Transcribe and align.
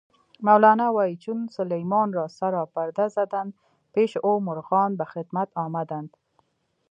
مولانا 0.47 0.87
وایي: 0.95 1.15
"چون 1.23 1.39
سلیمان 1.57 2.09
را 2.17 2.25
سرا 2.37 2.63
پرده 2.73 3.05
زدند، 3.17 3.51
پیشِ 3.93 4.11
او 4.25 4.31
مرغان 4.47 4.91
به 4.95 5.05
خدمت 5.13 5.49
آمدند". 5.65 6.11